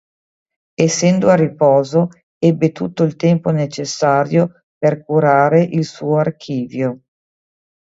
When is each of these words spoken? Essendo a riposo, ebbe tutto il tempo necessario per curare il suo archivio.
Essendo 0.85 1.29
a 1.29 1.35
riposo, 1.35 2.07
ebbe 2.39 2.71
tutto 2.71 3.03
il 3.03 3.15
tempo 3.15 3.51
necessario 3.51 4.63
per 4.75 5.03
curare 5.05 5.61
il 5.63 5.85
suo 5.85 6.17
archivio. 6.17 7.01